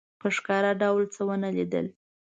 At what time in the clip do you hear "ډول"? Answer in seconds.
0.81-1.03